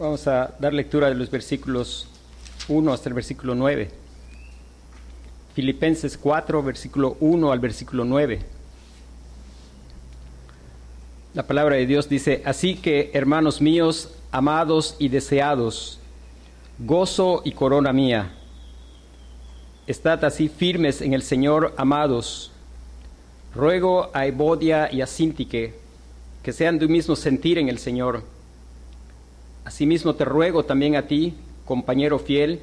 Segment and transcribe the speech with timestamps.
[0.00, 2.08] Vamos a dar lectura de los versículos
[2.68, 3.90] 1 hasta el versículo 9.
[5.54, 8.40] Filipenses 4, versículo 1 al versículo 9.
[11.34, 15.98] La palabra de Dios dice, así que, hermanos míos, amados y deseados,
[16.78, 18.32] gozo y corona mía,
[19.86, 22.52] estad así firmes en el Señor, amados.
[23.54, 25.74] Ruego a Evodia y a Sintique
[26.42, 28.39] que sean de un mismo sentir en el Señor.
[29.64, 32.60] Asimismo te ruego también a ti, compañero fiel,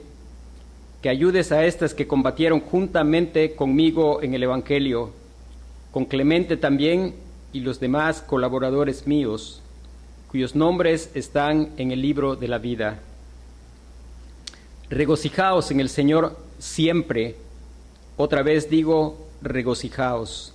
[1.02, 5.12] que ayudes a estas que combatieron juntamente conmigo en el Evangelio,
[5.92, 7.16] con Clemente también
[7.54, 9.62] y los demás colaboradores míos,
[10.32, 13.00] cuyos nombres están en el libro de la vida.
[14.90, 17.36] Regocijaos en el Señor siempre.
[18.16, 20.54] Otra vez digo, regocijaos.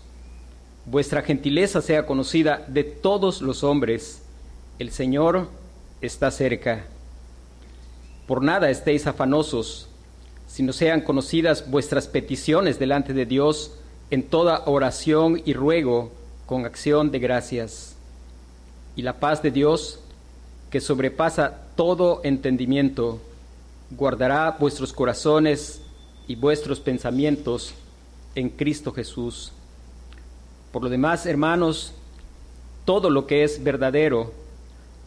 [0.86, 4.22] Vuestra gentileza sea conocida de todos los hombres.
[4.78, 5.48] El Señor
[6.02, 6.84] está cerca.
[8.26, 9.88] Por nada estéis afanosos,
[10.46, 13.72] sino sean conocidas vuestras peticiones delante de Dios
[14.10, 16.12] en toda oración y ruego
[16.44, 17.96] con acción de gracias.
[18.94, 20.00] Y la paz de Dios,
[20.70, 23.20] que sobrepasa todo entendimiento,
[23.90, 25.80] guardará vuestros corazones
[26.26, 27.74] y vuestros pensamientos
[28.34, 29.52] en Cristo Jesús.
[30.72, 31.92] Por lo demás, hermanos,
[32.84, 34.32] todo lo que es verdadero,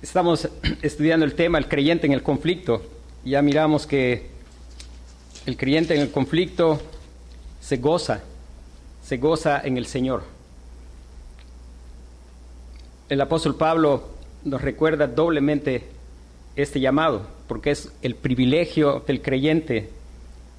[0.00, 0.48] Estamos
[0.82, 2.82] estudiando el tema, el creyente en el conflicto.
[3.24, 4.30] Ya miramos que
[5.44, 6.80] el creyente en el conflicto
[7.60, 8.22] se goza,
[9.02, 10.22] se goza en el Señor.
[13.08, 14.08] El apóstol Pablo
[14.44, 15.88] nos recuerda doblemente
[16.54, 19.90] este llamado, porque es el privilegio del creyente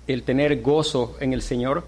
[0.08, 1.86] el tener gozo en el Señor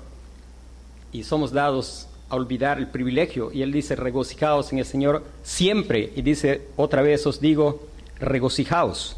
[1.12, 3.52] y somos dados a olvidar el privilegio.
[3.52, 6.12] Y él dice, regocijaos en el Señor siempre.
[6.16, 7.86] Y dice, otra vez os digo,
[8.20, 9.18] regocijaos.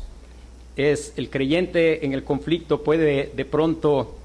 [0.76, 4.16] Es el creyente en el conflicto puede de pronto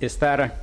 [0.00, 0.62] estar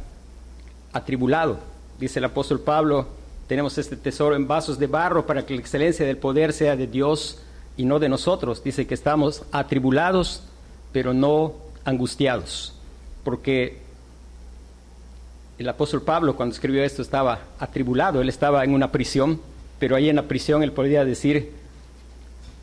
[0.91, 1.59] atribulado.
[1.99, 3.07] Dice el apóstol Pablo,
[3.47, 6.87] tenemos este tesoro en vasos de barro para que la excelencia del poder sea de
[6.87, 7.39] Dios
[7.77, 8.63] y no de nosotros.
[8.63, 10.41] Dice que estamos atribulados,
[10.91, 11.53] pero no
[11.83, 12.73] angustiados.
[13.23, 13.84] Porque
[15.57, 19.39] el apóstol Pablo cuando escribió esto estaba atribulado, él estaba en una prisión,
[19.79, 21.51] pero ahí en la prisión él podría decir,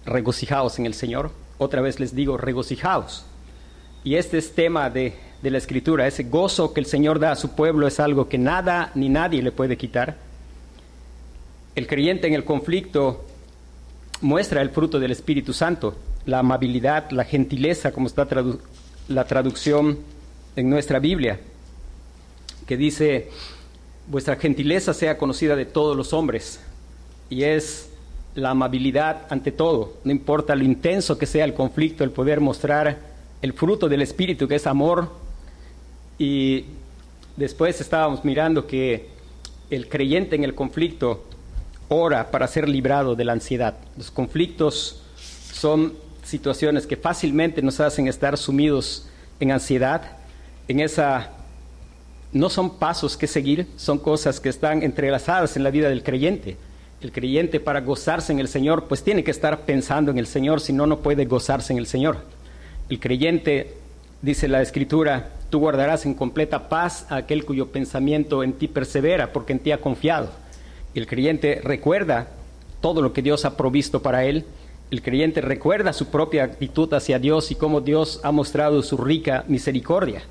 [0.05, 1.31] regocijaos en el Señor.
[1.59, 3.25] Otra vez les digo, regocijaos.
[4.05, 7.37] Y este es tema de, de la escritura, ese gozo que el Señor da a
[7.37, 10.17] su pueblo es algo que nada ni nadie le puede quitar.
[11.75, 13.25] El creyente en el conflicto
[14.21, 18.27] muestra el fruto del Espíritu Santo, la amabilidad, la gentileza, como está
[19.09, 19.99] la traducción
[20.57, 21.41] en nuestra Biblia
[22.73, 23.29] que dice,
[24.07, 26.59] vuestra gentileza sea conocida de todos los hombres,
[27.29, 27.91] y es
[28.35, 32.99] la amabilidad ante todo, no importa lo intenso que sea el conflicto, el poder mostrar
[33.43, 35.11] el fruto del Espíritu, que es amor.
[36.17, 36.65] Y
[37.37, 39.11] después estábamos mirando que
[39.69, 41.27] el creyente en el conflicto
[41.89, 43.77] ora para ser librado de la ansiedad.
[43.99, 45.03] Los conflictos
[45.53, 45.93] son
[46.25, 49.09] situaciones que fácilmente nos hacen estar sumidos
[49.41, 50.17] en ansiedad,
[50.69, 51.33] en esa
[52.33, 56.57] no son pasos que seguir, son cosas que están entrelazadas en la vida del creyente.
[57.03, 60.61] El creyente para gozarse en el Señor, pues tiene que estar pensando en el Señor,
[60.61, 62.19] si no, no puede gozarse en el Señor.
[62.89, 63.75] El creyente,
[64.23, 69.33] dice la Escritura, tú guardarás en completa paz a aquel cuyo pensamiento en ti persevera,
[69.33, 70.31] porque en ti ha confiado.
[70.95, 72.29] El creyente recuerda
[72.81, 74.45] todo lo que Dios ha provisto para él.
[74.91, 79.45] El creyente recuerda su propia actitud hacia Dios y cómo Dios ha mostrado su rica
[79.49, 80.23] misericordia.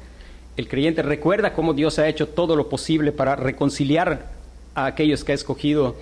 [0.57, 4.29] El creyente recuerda cómo Dios ha hecho todo lo posible para reconciliar
[4.75, 5.95] a aquellos que ha escogido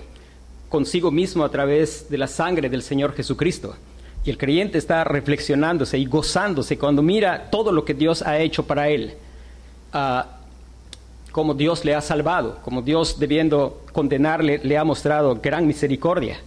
[0.68, 3.76] consigo mismo a través de la sangre del Señor Jesucristo.
[4.24, 8.66] Y el creyente está reflexionándose y gozándose cuando mira todo lo que Dios ha hecho
[8.66, 9.14] para él,
[9.94, 10.22] uh,
[11.32, 16.40] como Dios le ha salvado, como Dios debiendo condenarle le ha mostrado gran misericordia.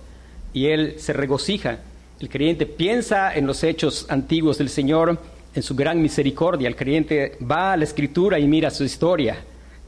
[0.53, 1.79] Y él se regocija.
[2.19, 5.19] El creyente piensa en los hechos antiguos del Señor
[5.55, 6.67] en su gran misericordia.
[6.67, 9.37] El creyente va a la escritura y mira su historia.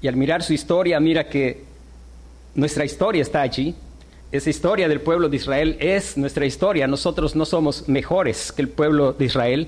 [0.02, 1.64] Y al mirar su historia mira que
[2.54, 3.76] nuestra historia está allí.
[4.32, 6.88] Esa historia del pueblo de Israel es nuestra historia.
[6.88, 9.68] Nosotros no somos mejores que el pueblo de Israel.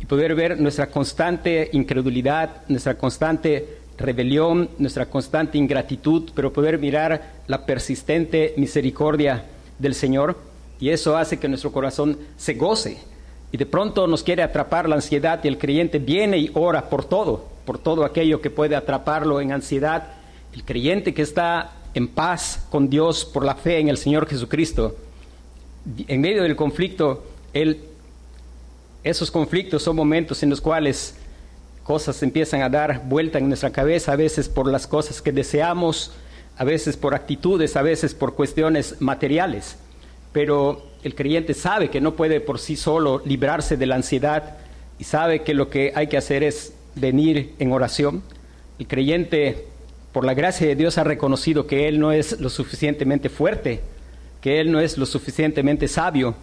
[0.00, 7.34] Y poder ver nuestra constante incredulidad, nuestra constante rebelión, nuestra constante ingratitud, pero poder mirar
[7.46, 9.44] la persistente misericordia
[9.78, 10.38] del Señor.
[10.80, 12.98] Y eso hace que nuestro corazón se goce.
[13.52, 17.04] Y de pronto nos quiere atrapar la ansiedad y el creyente viene y ora por
[17.04, 20.14] todo, por todo aquello que puede atraparlo en ansiedad.
[20.52, 24.96] El creyente que está en paz con Dios por la fe en el Señor Jesucristo,
[26.06, 27.24] en medio del conflicto,
[29.02, 31.16] esos conflictos son momentos en los cuales
[31.82, 36.12] cosas empiezan a dar vuelta en nuestra cabeza, a veces por las cosas que deseamos,
[36.56, 39.76] a veces por actitudes, a veces por cuestiones materiales.
[40.32, 44.58] Pero el creyente sabe que no puede por sí solo librarse de la ansiedad
[44.98, 48.22] y sabe que lo que hay que hacer es venir en oración.
[48.78, 49.66] El creyente
[50.12, 53.80] por la gracia de Dios ha reconocido que Él no es lo suficientemente fuerte,
[54.40, 56.34] que Él no es lo suficientemente sabio,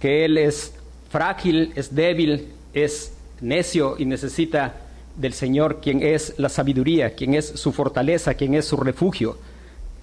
[0.00, 0.74] que Él es
[1.10, 4.74] frágil, es débil, es necio y necesita
[5.16, 9.38] del Señor, quien es la sabiduría, quien es su fortaleza, quien es su refugio.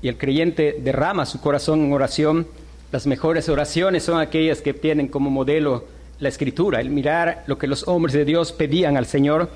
[0.01, 2.47] Y el creyente derrama su corazón en oración.
[2.93, 5.85] Las mejores oraciones son aquellas que tienen como modelo
[6.19, 9.49] la escritura, el mirar lo que los hombres de Dios pedían al Señor.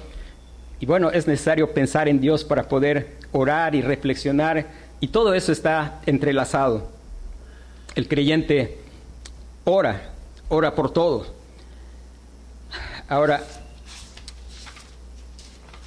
[0.80, 4.66] Y bueno, es necesario pensar en Dios para poder orar y reflexionar,
[5.00, 6.90] y todo eso está entrelazado.
[7.94, 8.80] El creyente
[9.66, 10.14] ora,
[10.50, 11.28] ora por todo.
[13.08, 13.44] Ahora,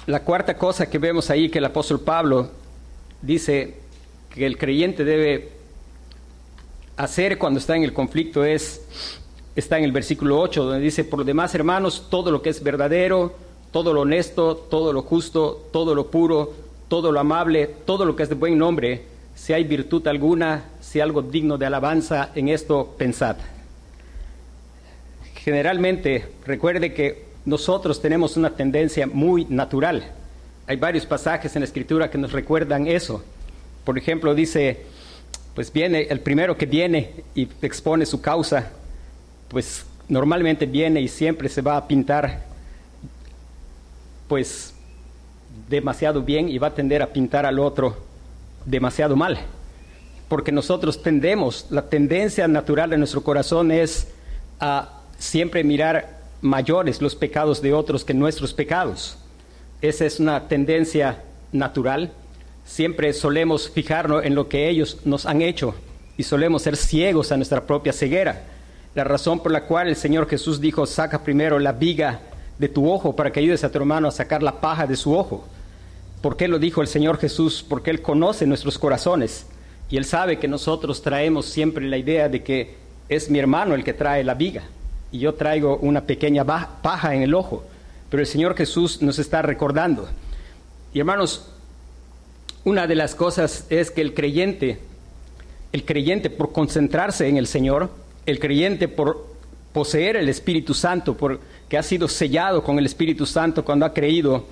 [0.07, 2.49] la cuarta cosa que vemos ahí que el apóstol Pablo
[3.21, 3.75] dice
[4.29, 5.59] que el creyente debe
[6.97, 8.81] hacer cuando está en el conflicto es,
[9.55, 12.63] está en el versículo 8, donde dice, por lo demás, hermanos, todo lo que es
[12.63, 13.33] verdadero,
[13.71, 16.53] todo lo honesto, todo lo justo, todo lo puro,
[16.87, 19.03] todo lo amable, todo lo que es de buen nombre,
[19.35, 23.37] si hay virtud alguna, si algo digno de alabanza, en esto pensad.
[25.35, 30.11] Generalmente, recuerde que nosotros tenemos una tendencia muy natural.
[30.67, 33.23] Hay varios pasajes en la escritura que nos recuerdan eso.
[33.83, 34.81] Por ejemplo, dice,
[35.55, 38.71] pues viene, el primero que viene y expone su causa,
[39.49, 42.45] pues normalmente viene y siempre se va a pintar,
[44.27, 44.73] pues
[45.69, 47.97] demasiado bien y va a tender a pintar al otro
[48.65, 49.39] demasiado mal.
[50.27, 54.07] Porque nosotros tendemos, la tendencia natural de nuestro corazón es
[54.59, 59.17] a siempre mirar mayores los pecados de otros que nuestros pecados.
[59.81, 62.11] Esa es una tendencia natural.
[62.71, 65.75] Siempre solemos fijarnos en lo que ellos nos han hecho
[66.15, 68.43] y solemos ser ciegos a nuestra propia ceguera.
[68.95, 72.21] La razón por la cual el Señor Jesús dijo, saca primero la viga
[72.57, 75.13] de tu ojo para que ayudes a tu hermano a sacar la paja de su
[75.13, 75.45] ojo.
[76.21, 77.61] ¿Por qué lo dijo el Señor Jesús?
[77.67, 79.47] Porque Él conoce nuestros corazones
[79.89, 82.77] y Él sabe que nosotros traemos siempre la idea de que
[83.09, 84.63] es mi hermano el que trae la viga
[85.11, 87.65] y yo traigo una pequeña paja en el ojo.
[88.09, 90.07] Pero el Señor Jesús nos está recordando.
[90.93, 91.50] Y hermanos,
[92.63, 94.79] una de las cosas es que el creyente,
[95.71, 97.89] el creyente por concentrarse en el Señor,
[98.25, 99.25] el creyente por
[99.73, 104.45] poseer el Espíritu Santo, porque ha sido sellado con el Espíritu Santo cuando ha creído,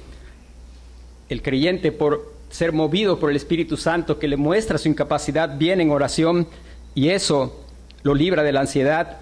[1.27, 5.83] el creyente por ser movido por el Espíritu Santo que le muestra su incapacidad, viene
[5.83, 6.47] en oración
[6.95, 7.63] y eso
[8.01, 9.17] lo libra de la ansiedad.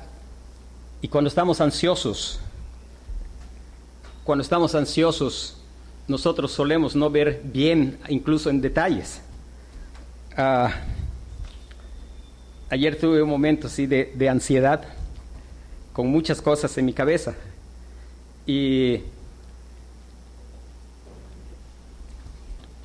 [1.02, 2.40] Y cuando estamos ansiosos,
[4.24, 5.57] cuando estamos ansiosos,
[6.08, 9.22] nosotros solemos no ver bien, incluso en detalles.
[10.36, 10.72] Ah,
[12.70, 14.84] ayer tuve un momento así de, de ansiedad,
[15.94, 17.36] con muchas cosas en mi cabeza.
[18.46, 19.02] Y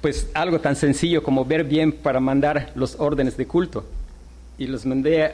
[0.02, 3.84] pues algo tan sencillo como ver bien para mandar los órdenes de culto.
[4.58, 5.32] Y los mandé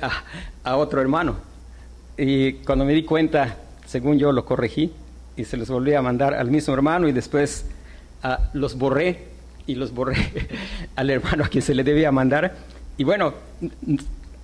[0.63, 1.37] a, otro hermano.
[2.17, 4.93] Y cuando me di cuenta, según yo lo corregí
[5.37, 7.65] y se los volví a mandar al mismo hermano y después
[8.53, 9.29] los borré
[9.67, 10.17] y los borré
[10.97, 12.57] al hermano a quien se le debía mandar.
[12.97, 13.35] Y bueno,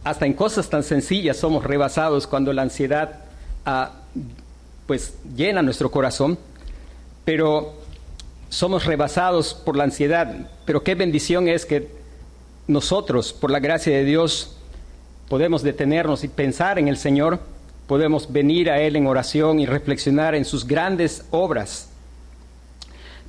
[0.04, 3.20] hasta en cosas tan sencillas somos rebasados cuando la ansiedad
[3.64, 3.92] ah,
[4.86, 6.38] pues llena nuestro corazón.
[7.24, 7.74] Pero
[8.50, 11.88] somos rebasados por la ansiedad, pero qué bendición es que
[12.68, 14.56] nosotros, por la gracia de Dios,
[15.28, 17.40] podemos detenernos y pensar en el Señor,
[17.86, 21.90] podemos venir a Él en oración y reflexionar en sus grandes obras.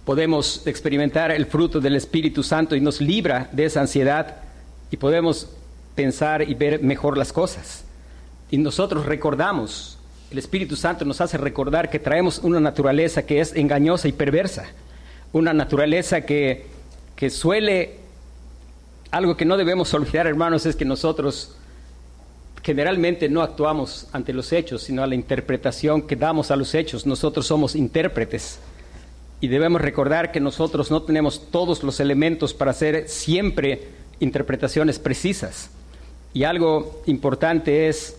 [0.05, 4.37] Podemos experimentar el fruto del Espíritu Santo y nos libra de esa ansiedad
[4.91, 5.49] y podemos
[5.95, 7.83] pensar y ver mejor las cosas.
[8.51, 9.97] Y nosotros recordamos,
[10.31, 14.67] el Espíritu Santo nos hace recordar que traemos una naturaleza que es engañosa y perversa
[15.35, 16.65] una naturaleza que,
[17.29, 17.97] suele,
[19.11, 21.57] algo que no debemos olvidar, hermanos, es que nosotros
[22.63, 27.05] generalmente no actuamos ante los hechos, sino a la interpretación que damos a los hechos.
[27.05, 28.59] Nosotros somos intérpretes
[29.45, 35.69] y debemos recordar que nosotros no tenemos todos los elementos para hacer siempre interpretaciones precisas.
[36.33, 38.17] Y algo importante es,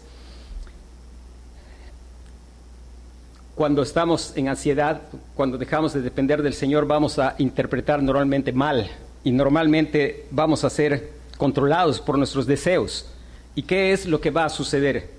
[3.57, 5.03] cuando estamos en ansiedad,
[5.35, 8.89] cuando dejamos de depender del Señor, vamos a interpretar normalmente mal
[9.25, 13.11] y normalmente vamos a ser controlados por nuestros deseos.
[13.57, 15.11] ¿Y qué es lo que va a suceder?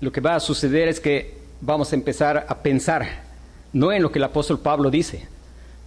[0.00, 3.22] Lo que va a suceder es que vamos a empezar a pensar,
[3.72, 5.34] no en lo que el apóstol Pablo dice,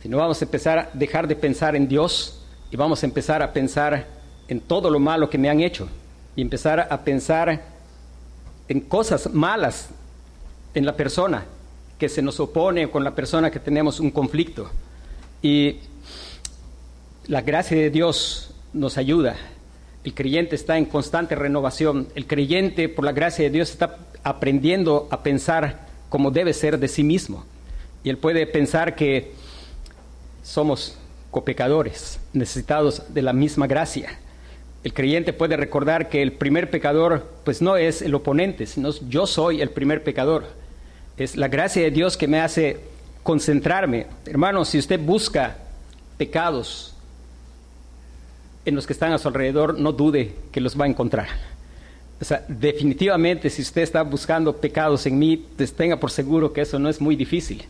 [0.01, 2.41] sino vamos a empezar a dejar de pensar en Dios
[2.71, 4.07] y vamos a empezar a pensar
[4.47, 5.87] en todo lo malo que me han hecho
[6.35, 7.63] y empezar a pensar
[8.67, 9.89] en cosas malas
[10.73, 11.45] en la persona
[11.97, 14.69] que se nos opone con la persona que tenemos un conflicto.
[15.41, 15.77] Y
[17.27, 19.35] la gracia de Dios nos ayuda
[20.03, 22.07] el creyente está en constante renovación.
[22.15, 26.87] El creyente, por la gracia de Dios, está aprendiendo a pensar como debe ser de
[26.87, 27.45] sí mismo.
[28.03, 29.33] Y él puede pensar que
[30.49, 30.97] somos
[31.29, 34.17] copecadores, necesitados de la misma gracia.
[34.83, 39.27] El creyente puede recordar que el primer pecador, pues no es el oponente, sino yo
[39.27, 40.47] soy el primer pecador.
[41.17, 42.79] Es la gracia de Dios que me hace
[43.21, 44.07] concentrarme.
[44.25, 45.57] Hermano, si usted busca
[46.17, 46.95] pecados
[48.65, 51.27] en los que están a su alrededor, no dude que los va a encontrar.
[52.19, 56.61] O sea, definitivamente si usted está buscando pecados en mí, pues tenga por seguro que
[56.61, 57.67] eso no es muy difícil.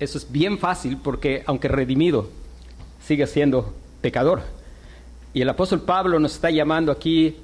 [0.00, 2.28] Eso es bien fácil porque aunque redimido,
[3.06, 4.42] sigue siendo pecador.
[5.32, 7.36] Y el apóstol Pablo nos está llamando aquí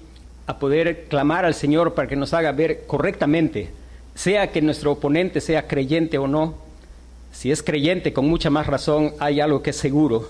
[0.47, 3.71] a poder clamar al Señor para que nos haga ver correctamente,
[4.14, 6.54] sea que nuestro oponente sea creyente o no.
[7.33, 10.28] Si es creyente, con mucha más razón hay algo que es seguro,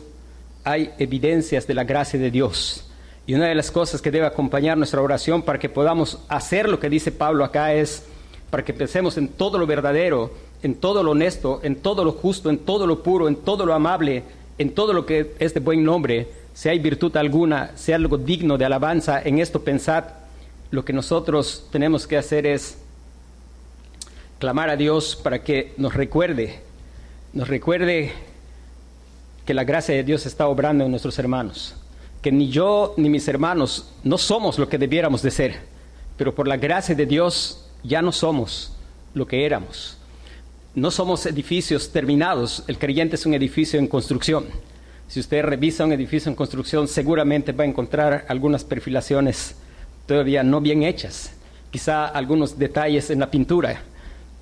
[0.65, 2.87] hay evidencias de la gracia de Dios.
[3.27, 6.81] Y una de las cosas que debe acompañar nuestra oración para que podamos hacer lo
[6.81, 8.05] que dice Pablo acá es
[8.51, 12.51] para que pensemos en todo lo verdadero, en todo lo honesto, en todo lo justo,
[12.51, 14.25] en todo lo puro, en todo lo amable,
[14.59, 18.59] en todo lo que es de buen nombre, si hay virtud alguna, sea algo digno
[18.59, 20.05] de alabanza, en esto pensad,
[20.71, 22.79] lo que nosotros tenemos que hacer es
[24.39, 26.61] clamar a Dios para que nos recuerde,
[27.33, 28.13] nos recuerde
[29.47, 31.75] que la gracia de Dios está obrando en nuestros hermanos,
[32.23, 35.61] que ni yo ni mis hermanos no somos lo que debiéramos de ser,
[36.17, 38.77] pero por la gracia de Dios ya no somos
[39.15, 39.97] lo que éramos.
[40.75, 44.47] No somos edificios terminados, el creyente es un edificio en construcción.
[45.09, 49.57] Si usted revisa un edificio en construcción, seguramente va a encontrar algunas perfilaciones
[50.07, 51.33] todavía no bien hechas,
[51.73, 53.83] quizá algunos detalles en la pintura.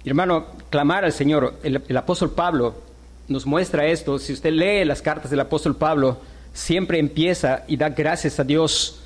[0.05, 2.75] Hermano, clamar al Señor, el, el apóstol Pablo
[3.27, 4.19] nos muestra esto.
[4.19, 6.19] Si usted lee las cartas del apóstol Pablo,
[6.53, 9.01] siempre empieza y da gracias a Dios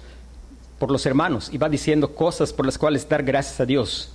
[0.80, 4.12] por los hermanos y va diciendo cosas por las cuales dar gracias a Dios.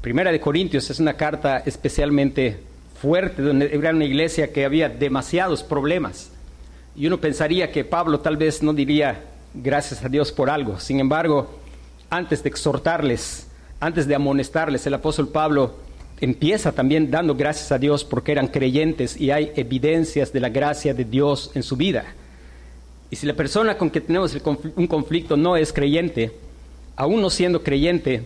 [0.00, 2.60] Primera de Corintios es una carta especialmente
[3.00, 6.30] fuerte, donde era una iglesia que había demasiados problemas.
[6.94, 9.24] Y uno pensaría que Pablo tal vez no diría
[9.54, 10.78] gracias a Dios por algo.
[10.78, 11.58] Sin embargo,
[12.10, 13.48] antes de exhortarles,
[13.80, 15.74] antes de amonestarles, el apóstol Pablo
[16.20, 20.94] empieza también dando gracias a Dios porque eran creyentes y hay evidencias de la gracia
[20.94, 22.04] de Dios en su vida.
[23.10, 24.36] Y si la persona con que tenemos
[24.76, 26.32] un conflicto no es creyente,
[26.94, 28.22] aún no siendo creyente,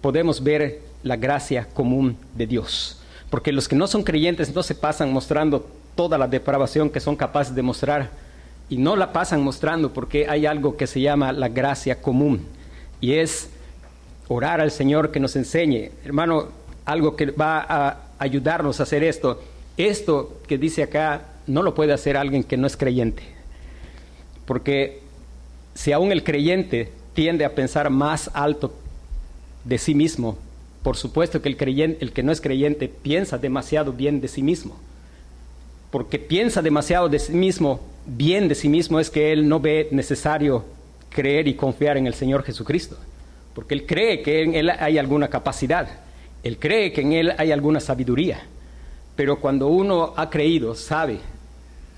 [0.00, 3.00] podemos ver la gracia común de Dios.
[3.30, 7.16] Porque los que no son creyentes no se pasan mostrando toda la depravación que son
[7.16, 8.10] capaces de mostrar
[8.68, 12.46] y no la pasan mostrando porque hay algo que se llama la gracia común
[13.00, 13.50] y es
[14.28, 15.90] orar al Señor que nos enseñe.
[16.04, 16.48] Hermano,
[16.84, 19.42] algo que va a ayudarnos a hacer esto.
[19.76, 23.22] Esto que dice acá no lo puede hacer alguien que no es creyente.
[24.46, 25.00] Porque
[25.74, 28.72] si aún el creyente tiende a pensar más alto
[29.66, 30.38] de sí mismo,
[30.82, 34.42] por supuesto que el, creyente, el que no es creyente piensa demasiado bien de sí
[34.42, 34.76] mismo.
[35.90, 39.88] Porque piensa demasiado de sí mismo, bien de sí mismo, es que él no ve
[39.90, 40.64] necesario
[41.10, 42.96] creer y confiar en el Señor Jesucristo.
[43.54, 46.06] Porque él cree que en él hay alguna capacidad.
[46.46, 48.40] Él cree que en Él hay alguna sabiduría,
[49.16, 51.18] pero cuando uno ha creído, sabe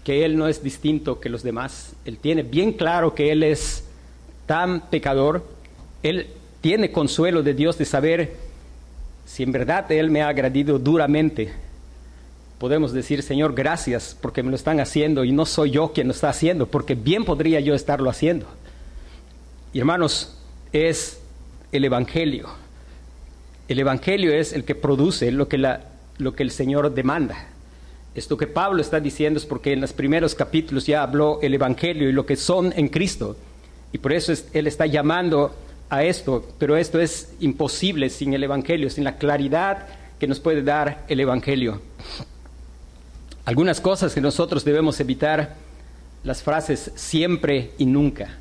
[0.03, 3.85] que Él no es distinto que los demás, Él tiene bien claro que Él es
[4.47, 5.45] tan pecador,
[6.03, 6.29] Él
[6.61, 8.37] tiene consuelo de Dios de saber
[9.27, 11.53] si en verdad Él me ha agredido duramente.
[12.59, 16.13] Podemos decir, Señor, gracias porque me lo están haciendo y no soy yo quien lo
[16.13, 18.47] está haciendo, porque bien podría yo estarlo haciendo.
[19.73, 20.37] Y hermanos,
[20.73, 21.21] es
[21.71, 22.49] el Evangelio
[23.69, 25.83] el Evangelio es el que produce lo que, la,
[26.17, 27.49] lo que el Señor demanda.
[28.15, 32.09] Esto que Pablo está diciendo es porque en los primeros capítulos ya habló el Evangelio
[32.09, 33.37] y lo que son en Cristo.
[33.93, 35.55] Y por eso Él está llamando
[35.91, 39.87] a esto, pero esto es imposible sin el Evangelio, sin la claridad
[40.19, 41.81] que nos puede dar el Evangelio.
[43.45, 45.57] Algunas cosas que nosotros debemos evitar,
[46.25, 48.37] las frases siempre y nunca.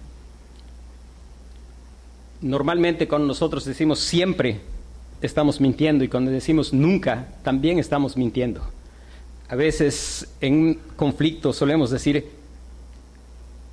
[2.42, 4.60] Normalmente cuando nosotros decimos siempre,
[5.22, 8.62] estamos mintiendo y cuando decimos nunca, también estamos mintiendo.
[9.50, 12.30] A veces en conflicto solemos decir,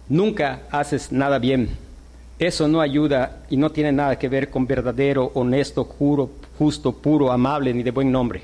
[0.09, 1.84] nunca haces nada bien.
[2.39, 7.31] Eso no ayuda y no tiene nada que ver con verdadero, honesto, juro, justo, puro,
[7.31, 8.43] amable ni de buen nombre.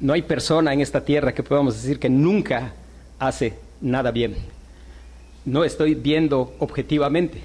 [0.00, 2.72] No hay persona en esta tierra que podamos decir que nunca
[3.18, 4.36] hace nada bien.
[5.44, 7.42] No estoy viendo objetivamente.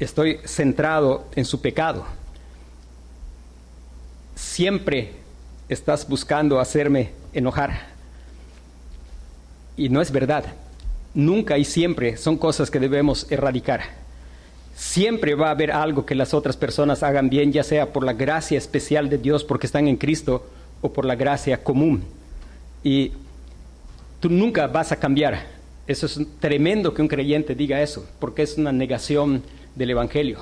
[0.00, 2.04] Estoy centrado en su pecado.
[4.34, 5.12] Siempre
[5.68, 7.94] estás buscando hacerme enojar.
[9.76, 10.44] Y no es verdad.
[11.14, 14.03] Nunca y siempre son cosas que debemos erradicar.
[14.74, 18.12] Siempre va a haber algo que las otras personas hagan bien, ya sea por la
[18.12, 20.46] gracia especial de Dios porque están en Cristo
[20.80, 22.04] o por la gracia común.
[22.82, 23.12] Y
[24.20, 25.46] tú nunca vas a cambiar.
[25.86, 29.42] Eso es tremendo que un creyente diga eso, porque es una negación
[29.76, 30.40] del Evangelio.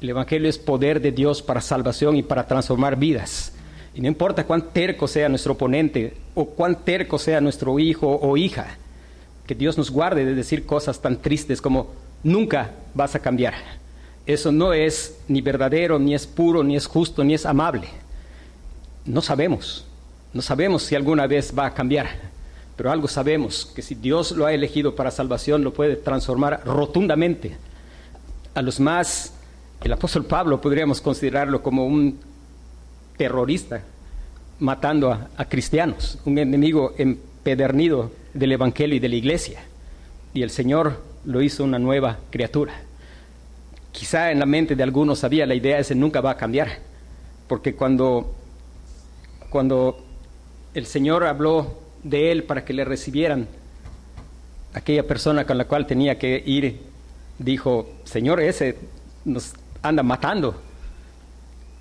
[0.00, 3.52] El Evangelio es poder de Dios para salvación y para transformar vidas.
[3.94, 8.36] Y no importa cuán terco sea nuestro oponente o cuán terco sea nuestro hijo o
[8.36, 8.78] hija,
[9.46, 11.90] que Dios nos guarde de decir cosas tan tristes como
[12.22, 13.54] nunca vas a cambiar.
[14.26, 17.88] Eso no es ni verdadero, ni es puro, ni es justo, ni es amable.
[19.04, 19.84] No sabemos,
[20.32, 22.08] no sabemos si alguna vez va a cambiar,
[22.76, 27.56] pero algo sabemos, que si Dios lo ha elegido para salvación, lo puede transformar rotundamente.
[28.54, 29.34] A los más,
[29.82, 32.18] el apóstol Pablo podríamos considerarlo como un
[33.16, 33.82] terrorista
[34.60, 39.60] matando a, cristianos, un enemigo empedernido del Evangelio y de la iglesia.
[40.32, 42.74] Y el Señor lo hizo una nueva criatura.
[43.92, 46.78] Quizá en la mente de algunos había la idea ese nunca va a cambiar,
[47.46, 48.34] porque cuando,
[49.50, 50.04] cuando
[50.74, 53.46] el Señor habló de él para que le recibieran,
[54.74, 56.80] aquella persona con la cual tenía que ir
[57.38, 58.76] dijo, Señor, ese
[59.24, 60.60] nos anda matando.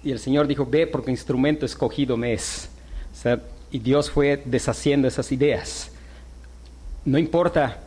[0.03, 2.69] Y el Señor dijo, ve porque instrumento escogido me es.
[3.71, 5.91] y Dios fue deshaciendo esas ideas.
[7.05, 7.79] No importa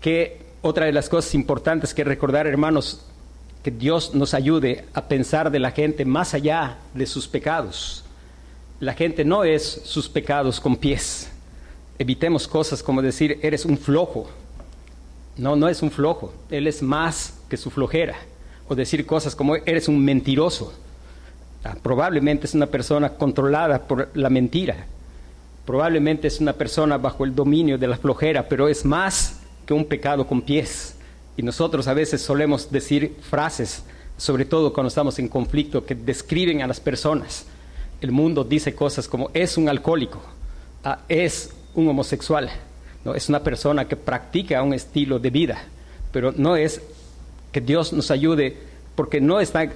[0.00, 3.02] que otra de las cosas importantes que recordar, hermanos,
[3.62, 8.04] que Dios nos ayude a pensar de la gente más allá de sus pecados.
[8.78, 11.30] La gente no es sus pecados con pies.
[11.98, 14.28] Evitemos cosas como decir, eres un flojo.
[15.36, 16.32] No, no es un flojo.
[16.50, 18.16] Él es más que su flojera
[18.68, 20.72] o decir cosas como eres un mentiroso.
[21.64, 24.86] Ah, probablemente es una persona controlada por la mentira.
[25.64, 29.84] Probablemente es una persona bajo el dominio de la flojera, pero es más que un
[29.84, 30.94] pecado con pies.
[31.36, 33.82] Y nosotros a veces solemos decir frases,
[34.16, 37.46] sobre todo cuando estamos en conflicto, que describen a las personas.
[38.00, 40.22] El mundo dice cosas como es un alcohólico,
[41.08, 42.50] es un homosexual,
[43.04, 45.64] no es una persona que practica un estilo de vida,
[46.12, 46.80] pero no es
[47.52, 48.56] que Dios nos ayude,
[48.94, 49.72] porque no están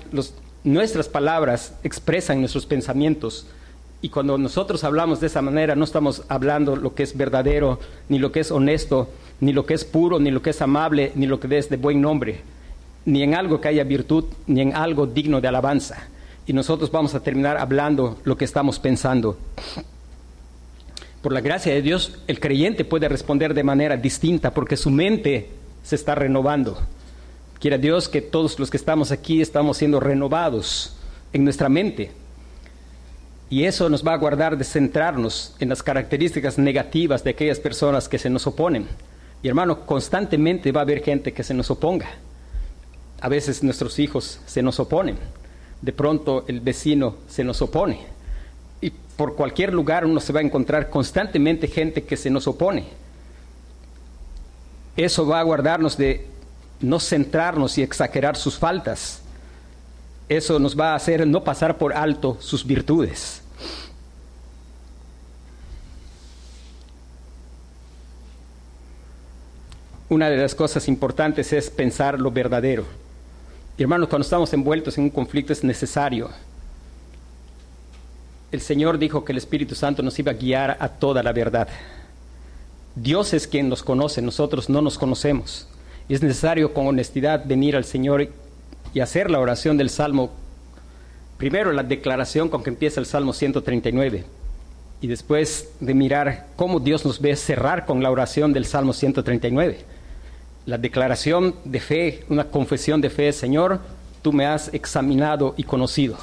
[0.65, 3.47] nuestras palabras expresan nuestros pensamientos.
[4.03, 8.19] Y cuando nosotros hablamos de esa manera, no estamos hablando lo que es verdadero, ni
[8.19, 9.11] lo que es honesto,
[9.41, 11.77] ni lo que es puro, ni lo que es amable, ni lo que es de
[11.77, 12.41] buen nombre,
[13.05, 16.09] ni en algo que haya virtud, ni en algo digno de alabanza.
[16.47, 19.37] Y nosotros vamos a terminar hablando lo que estamos pensando.
[21.21, 25.51] Por la gracia de Dios, el creyente puede responder de manera distinta porque su mente
[25.83, 26.79] se está renovando.
[27.59, 30.97] Quiera Dios que todos los que estamos aquí estamos siendo renovados
[31.35, 32.11] en nuestra mente.
[33.51, 38.09] Y eso nos va a guardar de centrarnos en las características negativas de aquellas personas
[38.09, 38.87] que se nos oponen.
[39.43, 42.09] Y hermano, constantemente va a haber gente que se nos oponga.
[43.21, 45.19] A veces nuestros hijos se nos oponen.
[45.83, 48.07] De pronto el vecino se nos opone.
[48.81, 52.87] Y por cualquier lugar uno se va a encontrar constantemente gente que se nos opone.
[54.97, 56.27] Eso va a guardarnos de
[56.81, 59.23] no centrarnos y exagerar sus faltas.
[60.31, 63.43] Eso nos va a hacer no pasar por alto sus virtudes.
[70.09, 72.85] Una de las cosas importantes es pensar lo verdadero.
[73.77, 76.31] hermanos, cuando estamos envueltos en un conflicto es necesario.
[78.53, 81.67] El Señor dijo que el Espíritu Santo nos iba a guiar a toda la verdad.
[82.95, 85.67] Dios es quien nos conoce, nosotros no nos conocemos
[86.15, 88.29] es necesario con honestidad venir al Señor
[88.95, 90.31] y hacer la oración del Salmo.
[91.39, 94.25] Primero la declaración con que empieza el Salmo 139
[95.01, 99.79] y después de mirar cómo Dios nos ve cerrar con la oración del Salmo 139.
[100.67, 103.81] La declaración de fe, una confesión de fe, Señor,
[104.21, 106.19] tú me has examinado y conocido.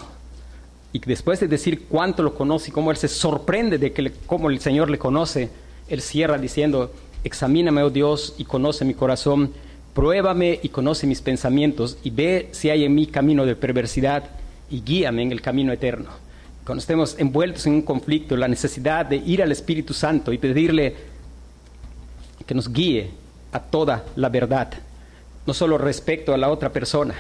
[0.93, 4.49] Y después de decir cuánto lo conoce y cómo él se sorprende de que cómo
[4.49, 5.49] el Señor le conoce,
[5.89, 6.91] él cierra diciendo,
[7.23, 9.53] examíname, oh Dios, y conoce mi corazón,
[9.97, 14.25] pruébame y conoce mis pensamientos, y ve si hay en mí camino de perversidad,
[14.69, 16.11] y guíame en el camino eterno.
[16.63, 20.95] Cuando estemos envueltos en un conflicto, la necesidad de ir al Espíritu Santo y pedirle
[22.45, 23.09] que nos guíe
[23.51, 24.71] a toda la verdad,
[25.47, 27.15] no solo respecto a la otra persona,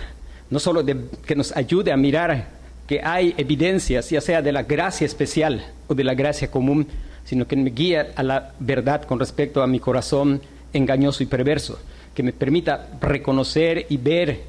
[0.51, 2.49] no solo que nos ayude a mirar
[2.85, 6.85] que hay evidencias, ya sea de la gracia especial o de la gracia común,
[7.25, 11.79] sino que me guíe a la verdad con respecto a mi corazón engañoso y perverso,
[12.17, 14.39] que me permita reconocer y ver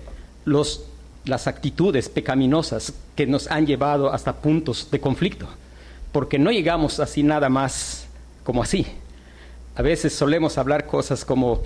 [0.46, 0.87] los,
[1.26, 5.46] las actitudes pecaminosas que nos han llevado hasta puntos de conflicto,
[6.11, 8.07] porque no llegamos así nada más
[8.42, 8.87] como así.
[9.76, 11.61] A veces solemos hablar cosas como,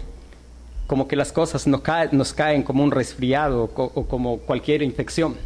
[0.88, 5.36] como que las cosas nos caen, nos caen como un resfriado o, como cualquier infección,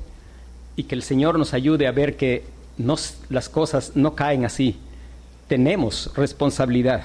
[0.74, 2.44] y que el Señor nos ayude a ver que
[2.78, 4.78] las cosas no caen así,
[5.48, 7.02] tenemos responsabilidad.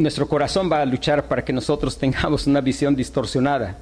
[0.00, 3.76] Nuestro corazón va a luchar para que nosotros tengamos una visión distorsionada.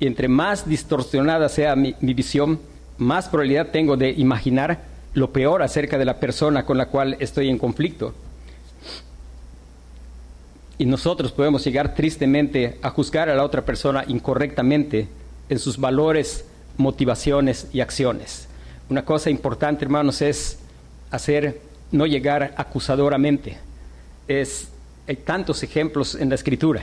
[0.00, 2.58] Y entre más distorsionada sea mi, visión,
[2.98, 4.80] más probabilidad tengo de imaginar
[5.14, 8.12] lo peor acerca de la persona con la cual estoy en conflicto.
[10.76, 15.06] Y nosotros podemos llegar tristemente a juzgar a la otra persona incorrectamente
[15.48, 16.46] en sus valores,
[16.78, 18.48] motivaciones y acciones.
[18.88, 20.58] Una cosa importante, hermanos, es
[21.12, 21.60] hacer,
[21.92, 23.58] no llegar acusadoramente.
[24.26, 24.68] Es,
[25.10, 26.82] hay tantos ejemplos en la Escritura.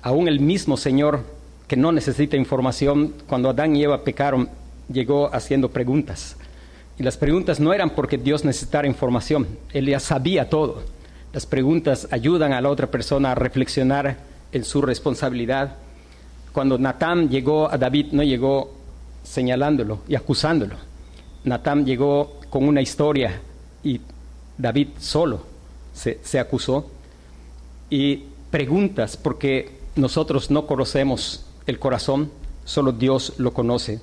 [0.00, 1.24] Aún el mismo Señor,
[1.68, 4.48] que no necesita información, cuando Adán y Eva pecaron,
[4.90, 6.36] llegó haciendo preguntas.
[6.98, 10.82] Y las preguntas no eran porque Dios necesitara información, Él ya sabía todo
[11.32, 14.18] las preguntas ayudan a la otra persona a reflexionar
[14.52, 15.76] en su responsabilidad.
[16.52, 18.74] Cuando Natán llegó a David, no llegó
[19.24, 20.76] señalándolo y acusándolo.
[21.44, 23.40] Natán llegó con una historia
[23.82, 23.98] y
[24.58, 25.40] David solo
[25.94, 26.90] se, se acusó.
[27.92, 32.32] Y preguntas, porque nosotros no conocemos el corazón,
[32.64, 34.00] solo Dios lo conoce.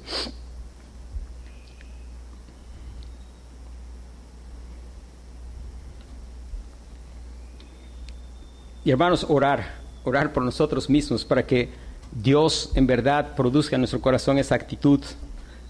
[8.86, 11.69] Y hermanos, orar, orar por nosotros mismos para que
[12.12, 14.99] Dios en verdad produzca en nuestro corazón esa actitud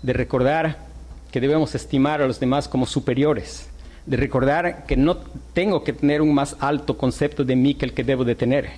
[0.04, 0.88] de recordar
[1.32, 3.70] que debemos estimar a los demás como superiores,
[4.06, 5.18] de recordar que no
[5.54, 8.70] tengo que tener un más alto concepto de mí que el que debo de tener,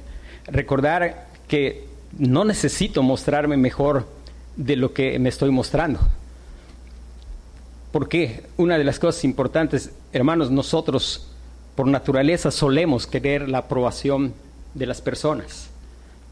[0.47, 1.85] recordar que
[2.17, 4.07] no necesito mostrarme mejor
[4.55, 5.99] de lo que me estoy mostrando.
[7.91, 11.27] Porque una de las cosas importantes, hermanos, nosotros
[11.75, 14.33] por naturaleza solemos querer la aprobación
[14.73, 15.69] de las personas.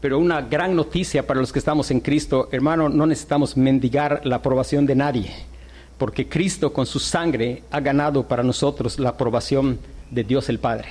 [0.00, 4.36] Pero una gran noticia para los que estamos en Cristo, hermano, no necesitamos mendigar la
[4.36, 5.30] aprobación de nadie,
[6.00, 9.78] porque Cristo con su sangre ha ganado para nosotros la aprobación
[10.10, 10.88] de Dios el Padre.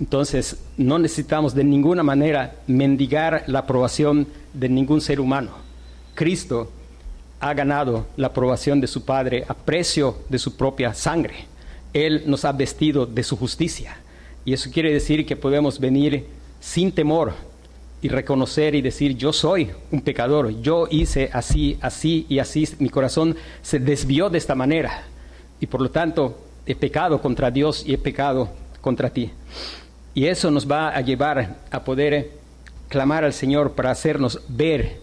[0.00, 5.50] Entonces, no necesitamos de ninguna manera mendigar la aprobación de ningún ser humano.
[6.14, 6.72] Cristo
[7.38, 11.44] ha ganado la aprobación de su Padre a precio de su propia sangre.
[11.92, 13.98] Él nos ha vestido de su justicia.
[14.46, 16.24] Y eso quiere decir que podemos venir
[16.60, 17.34] sin temor
[18.02, 22.88] y reconocer y decir, yo soy un pecador, yo hice así, así y así, mi
[22.88, 25.04] corazón se desvió de esta manera.
[25.60, 28.48] Y por lo tanto, he pecado contra Dios y he pecado
[28.80, 29.30] contra ti.
[30.14, 32.32] Y eso nos va a llevar a poder
[32.88, 34.98] clamar al Señor para hacernos ver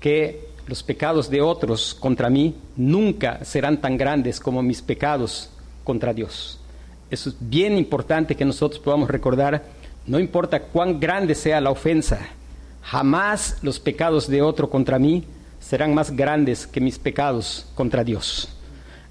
[0.00, 5.50] que los pecados de otros contra mí nunca serán tan grandes como mis pecados
[5.84, 6.58] contra Dios.
[7.10, 9.64] Eso es bien importante que nosotros podamos recordar,
[10.06, 12.20] no importa cuán grande sea la ofensa,
[12.82, 15.24] jamás los pecados de otro contra mí
[15.60, 18.48] serán más grandes que mis pecados contra Dios.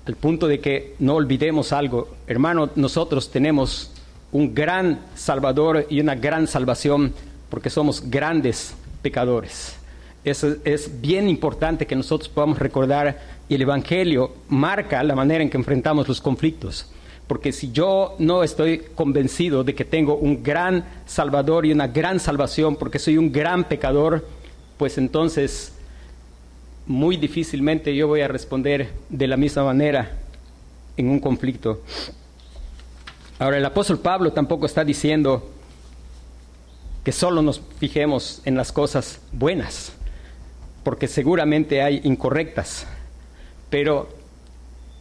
[0.05, 3.91] Al punto de que no olvidemos algo, hermano, nosotros tenemos
[4.31, 7.13] un gran Salvador y una gran salvación
[7.49, 9.75] porque somos grandes pecadores.
[10.23, 15.49] Eso es bien importante que nosotros podamos recordar y el Evangelio marca la manera en
[15.49, 16.87] que enfrentamos los conflictos.
[17.31, 22.19] Porque si yo no estoy convencido de que tengo un gran Salvador y una gran
[22.19, 24.27] salvación, porque soy un gran pecador,
[24.75, 25.71] pues entonces
[26.85, 30.11] muy difícilmente yo voy a responder de la misma manera
[30.97, 31.79] en un conflicto.
[33.39, 35.49] Ahora, el apóstol Pablo tampoco está diciendo
[37.05, 39.93] que solo nos fijemos en las cosas buenas
[40.83, 42.87] porque seguramente hay incorrectas,
[43.69, 44.20] pero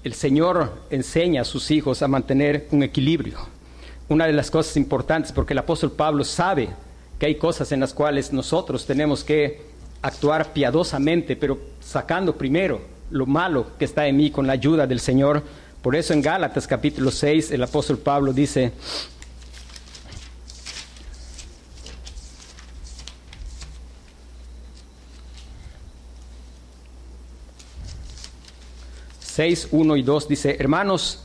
[0.03, 3.39] el Señor enseña a sus hijos a mantener un equilibrio.
[4.09, 6.71] Una de las cosas importantes, porque el apóstol Pablo sabe
[7.19, 9.63] que hay cosas en las cuales nosotros tenemos que
[10.03, 15.01] actuar piadosamente, pero sacando primero lo malo que está en mí con la ayuda del
[15.01, 15.43] Señor.
[15.83, 18.73] Por eso en Gálatas capítulo 6 el apóstol Pablo dice,
[29.40, 31.20] 6, 1 y 2 dice, hermanos,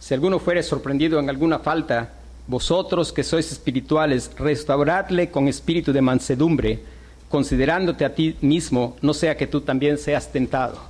[0.00, 2.14] si alguno fuere sorprendido en alguna falta,
[2.48, 6.80] vosotros que sois espirituales, restauradle con espíritu de mansedumbre,
[7.28, 10.80] considerándote a ti mismo, no sea que tú también seas tentado.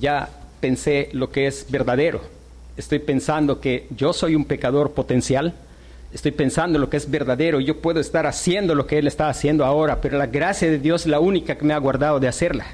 [0.00, 2.22] Ya pensé lo que es verdadero.
[2.78, 5.52] Estoy pensando que yo soy un pecador potencial.
[6.14, 7.60] Estoy pensando lo que es verdadero.
[7.60, 11.02] Yo puedo estar haciendo lo que Él está haciendo ahora, pero la gracia de Dios
[11.02, 12.64] es la única que me ha guardado de hacerla.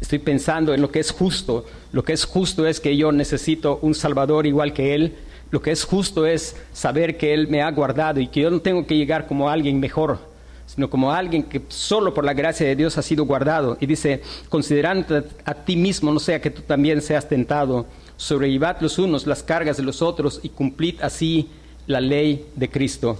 [0.00, 1.66] Estoy pensando en lo que es justo.
[1.92, 5.14] Lo que es justo es que yo necesito un Salvador igual que Él.
[5.50, 8.60] Lo que es justo es saber que Él me ha guardado y que yo no
[8.60, 10.18] tengo que llegar como alguien mejor,
[10.66, 13.76] sino como alguien que solo por la gracia de Dios ha sido guardado.
[13.80, 17.86] Y dice, considerando a ti mismo, no sea que tú también seas tentado,
[18.16, 21.50] sobrellevad los unos las cargas de los otros y cumplid así
[21.86, 23.18] la ley de Cristo.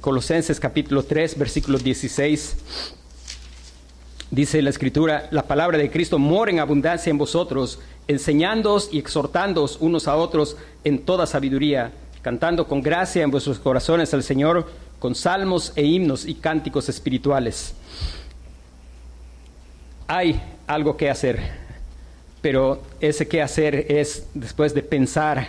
[0.00, 2.56] Colosenses capítulo 3, versículo 16
[4.34, 9.78] dice la Escritura, la palabra de Cristo mora en abundancia en vosotros, enseñándoos y exhortándoos
[9.80, 14.68] unos a otros en toda sabiduría, cantando con gracia en vuestros corazones al Señor,
[14.98, 17.74] con salmos e himnos y cánticos espirituales.
[20.08, 21.40] Hay algo que hacer,
[22.42, 25.46] pero ese que hacer es después de pensar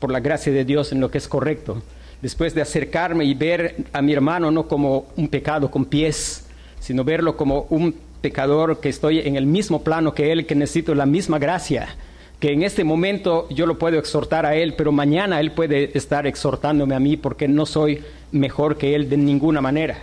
[0.00, 1.82] por la gracia de Dios en lo que es correcto,
[2.22, 6.46] después de acercarme y ver a mi hermano no como un pecado con pies,
[6.80, 10.94] sino verlo como un pecador, que estoy en el mismo plano que Él, que necesito
[10.94, 11.88] la misma gracia,
[12.40, 16.26] que en este momento yo lo puedo exhortar a Él, pero mañana Él puede estar
[16.26, 19.98] exhortándome a mí porque no soy mejor que Él de ninguna manera,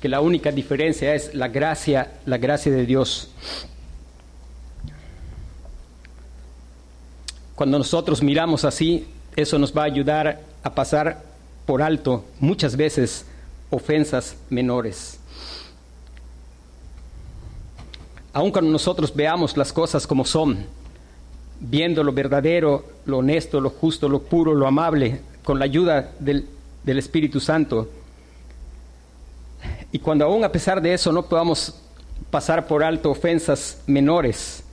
[0.00, 3.30] que la única diferencia es la gracia, la gracia de Dios.
[7.54, 9.06] Cuando nosotros miramos así,
[9.36, 11.22] eso nos va a ayudar a pasar
[11.66, 13.26] por alto muchas veces
[13.70, 15.18] ofensas menores
[18.34, 20.66] aun cuando nosotros veamos las cosas como son,
[21.60, 26.46] viendo lo verdadero, lo honesto, lo justo, lo puro, lo amable, con la ayuda del,
[26.82, 27.88] del Espíritu Santo,
[29.92, 31.74] y cuando aún a pesar de eso no podamos
[32.30, 34.64] pasar por alto ofensas menores,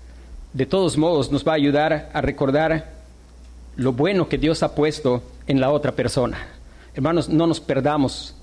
[0.52, 2.91] de todos modos nos va a ayudar a recordar
[3.76, 6.47] lo bueno que Dios ha puesto en la otra persona.
[6.93, 8.36] Hermanos, no nos perdamos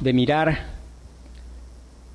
[0.00, 0.77] de mirar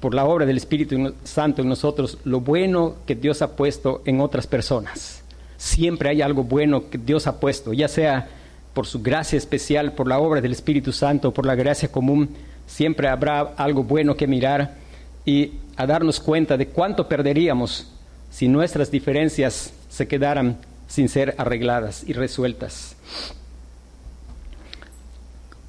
[0.03, 4.19] por la obra del Espíritu Santo en nosotros lo bueno que Dios ha puesto en
[4.19, 5.23] otras personas.
[5.55, 8.27] Siempre hay algo bueno que Dios ha puesto, ya sea
[8.73, 12.35] por su gracia especial, por la obra del Espíritu Santo, por la gracia común,
[12.67, 14.75] siempre habrá algo bueno que mirar
[15.23, 17.89] y a darnos cuenta de cuánto perderíamos
[18.29, 22.97] si nuestras diferencias se quedaran sin ser arregladas y resueltas.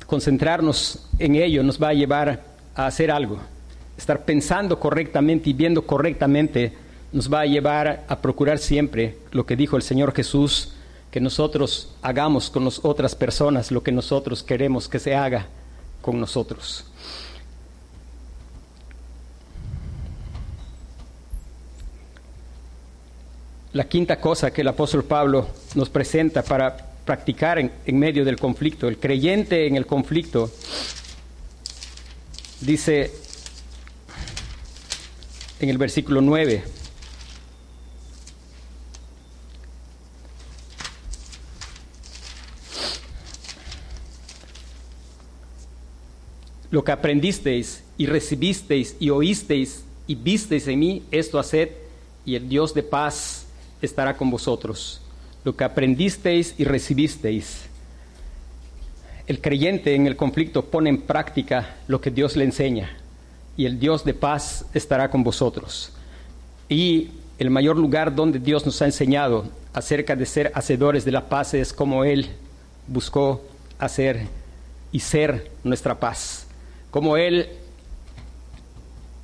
[0.09, 2.43] Concentrarnos en ello nos va a llevar
[2.75, 3.54] a hacer algo
[3.97, 6.73] estar pensando correctamente y viendo correctamente
[7.13, 10.73] nos va a llevar a procurar siempre lo que dijo el Señor Jesús,
[11.13, 15.47] que nosotros hagamos con las otras personas lo que nosotros queremos que se haga
[16.03, 16.85] con nosotros.
[23.73, 28.39] La quinta cosa que el apóstol Pablo nos presenta para practicar en, en medio del
[28.39, 30.51] conflicto, el creyente en el conflicto,
[32.61, 33.24] dice
[35.61, 36.63] en el versículo 9.
[46.71, 51.71] Lo que aprendisteis y recibisteis y oísteis y visteis en mí, esto haced,
[52.27, 53.47] y el Dios de paz
[53.81, 55.01] estará con vosotros.
[55.45, 57.67] Lo que aprendisteis y recibisteis.
[59.27, 63.04] El creyente en el conflicto pone en práctica lo que Dios le enseña
[63.57, 65.93] y el Dios de paz estará con vosotros.
[66.69, 71.29] Y el mayor lugar donde Dios nos ha enseñado acerca de ser hacedores de la
[71.29, 72.31] paz es como Él
[72.87, 73.43] buscó
[73.79, 74.27] hacer
[74.93, 76.47] y ser nuestra paz.
[76.91, 77.49] Como Él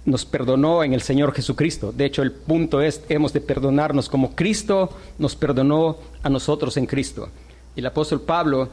[0.05, 1.93] nos perdonó en el Señor Jesucristo.
[1.93, 6.87] De hecho, el punto es, hemos de perdonarnos como Cristo nos perdonó a nosotros en
[6.87, 7.29] Cristo.
[7.77, 8.69] El apóstol Pablo,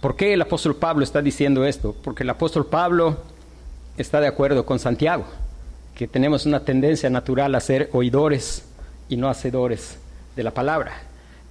[0.00, 1.94] ¿por qué el apóstol Pablo está diciendo esto?
[2.02, 3.18] Porque el apóstol Pablo
[3.96, 5.26] está de acuerdo con Santiago,
[5.94, 8.64] que tenemos una tendencia natural a ser oidores
[9.08, 9.98] y no hacedores
[10.34, 11.02] de la palabra.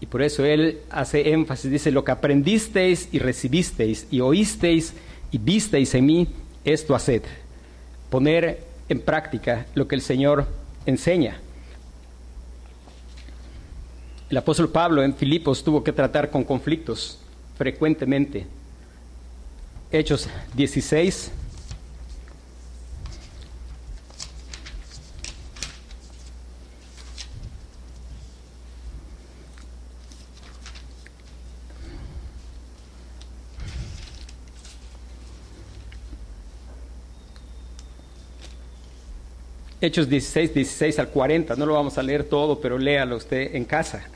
[0.01, 4.93] Y por eso él hace énfasis, dice, lo que aprendisteis y recibisteis y oísteis
[5.31, 6.27] y visteis en mí,
[6.63, 7.23] esto haced.
[8.09, 10.45] Poner en práctica lo que el Señor
[10.85, 11.39] enseña.
[14.29, 17.19] El apóstol Pablo en Filipos tuvo que tratar con conflictos
[17.57, 18.45] frecuentemente.
[19.91, 21.31] Hechos 16.
[39.85, 43.65] Hechos 16, 16 al 40, no lo vamos a leer todo, pero léalo usted en
[43.65, 44.07] casa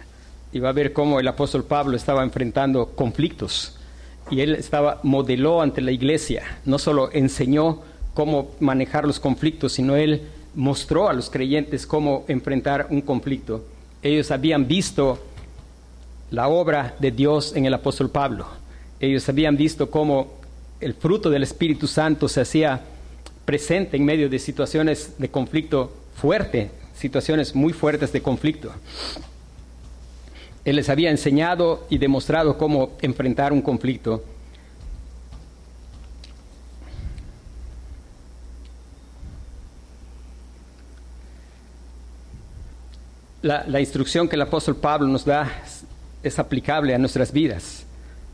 [0.51, 3.77] y va a ver cómo el apóstol Pablo estaba enfrentando conflictos
[4.31, 7.83] y él estaba modeló ante la iglesia, no solo enseñó
[8.15, 10.23] cómo manejar los conflictos, sino él
[10.55, 13.63] mostró a los creyentes cómo enfrentar un conflicto.
[14.01, 15.23] Ellos habían visto
[16.31, 18.47] la obra de Dios en el apóstol Pablo.
[18.99, 20.33] Ellos habían visto cómo
[20.81, 22.81] el fruto del Espíritu Santo se hacía
[23.49, 28.71] presente en medio de situaciones de conflicto fuerte, situaciones muy fuertes de conflicto.
[30.63, 34.23] Él les había enseñado y demostrado cómo enfrentar un conflicto.
[43.41, 45.63] La, instrucción que el apóstol Pablo nos da
[46.21, 47.87] es aplicable a nuestras vidas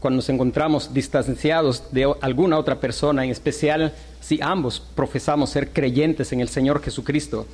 [0.05, 3.91] cuando nos encontramos distanciados de alguna otra persona, en especial
[4.21, 7.47] si ambos profesamos ser creyentes en el Señor Jesucristo,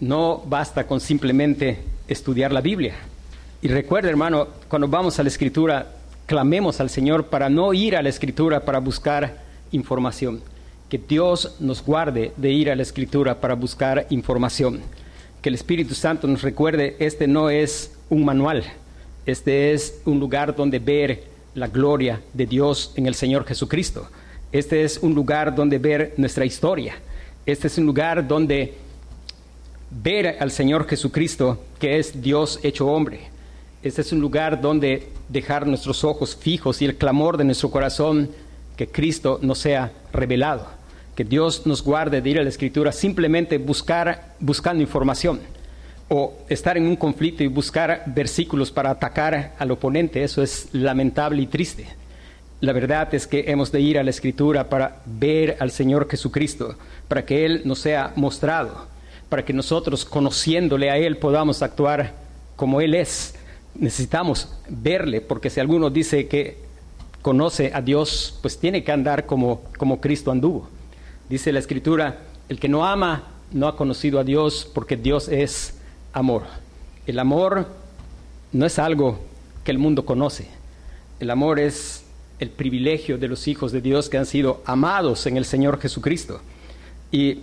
[0.00, 2.96] no basta con simplemente estudiar la Biblia.
[3.62, 5.86] Y recuerda, hermano, cuando vamos a la Escritura,
[6.26, 9.40] clamemos al Señor para no ir a la Escritura para buscar
[9.70, 10.42] información.
[10.88, 14.80] Que Dios nos guarde de ir a la Escritura para buscar información.
[15.42, 18.64] Que el Espíritu Santo nos recuerde, este no es un manual,
[19.26, 24.08] este es un lugar donde ver la gloria de Dios en el Señor Jesucristo.
[24.50, 26.94] Este es un lugar donde ver nuestra historia.
[27.46, 28.74] Este es un lugar donde
[29.90, 33.20] ver al Señor Jesucristo, que es Dios hecho hombre.
[33.82, 38.30] Este es un lugar donde dejar nuestros ojos fijos y el clamor de nuestro corazón
[38.76, 40.66] que Cristo nos sea revelado.
[41.14, 45.40] Que Dios nos guarde de ir a la Escritura simplemente buscar, buscando información
[46.14, 50.22] o estar en un conflicto y buscar versículos para atacar al oponente.
[50.22, 51.86] Eso es lamentable y triste.
[52.60, 56.74] La verdad es que hemos de ir a la Escritura para ver al Señor Jesucristo,
[57.08, 58.88] para que Él nos sea mostrado,
[59.30, 62.12] para que nosotros, conociéndole a Él, podamos actuar
[62.56, 63.34] como Él es.
[63.74, 66.58] Necesitamos verle, porque si alguno dice que
[67.22, 70.68] conoce a Dios, pues tiene que andar como, como Cristo anduvo.
[71.30, 72.18] Dice la Escritura,
[72.50, 75.78] el que no ama no ha conocido a Dios, porque Dios es
[76.12, 76.44] amor.
[77.06, 77.66] El amor
[78.52, 79.20] no es algo
[79.64, 80.48] que el mundo conoce.
[81.20, 82.04] El amor es
[82.38, 86.40] el privilegio de los hijos de Dios que han sido amados en el Señor Jesucristo.
[87.10, 87.40] Y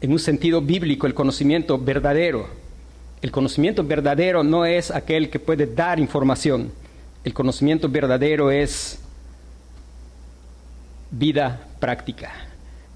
[0.00, 2.46] en un sentido bíblico, el conocimiento verdadero,
[3.20, 6.70] el conocimiento verdadero no es aquel que puede dar información.
[7.24, 9.00] El conocimiento verdadero es
[11.10, 12.32] vida práctica,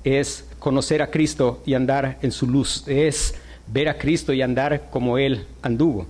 [0.05, 3.35] es conocer a Cristo y andar en su luz, es
[3.67, 6.07] ver a Cristo y andar como Él anduvo.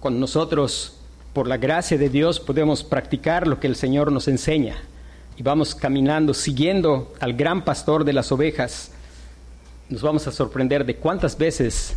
[0.00, 0.98] Cuando nosotros
[1.32, 4.76] por la gracia de Dios podemos practicar lo que el Señor nos enseña
[5.36, 8.92] y vamos caminando, siguiendo al gran pastor de las ovejas,
[9.88, 11.96] nos vamos a sorprender de cuántas veces